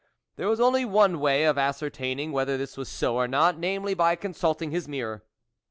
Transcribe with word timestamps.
There 0.35 0.47
was 0.49 0.59
only 0.59 0.83
one 0.83 1.19
way 1.19 1.43
of 1.43 1.59
ascertaining 1.59 2.31
whether 2.31 2.57
this 2.57 2.75
was 2.75 2.89
so 2.89 3.17
or 3.17 3.27
not, 3.27 3.59
namely, 3.59 3.93
by 3.93 4.15
consulting 4.15 4.71
his 4.71 4.87
mirror. 4.87 5.23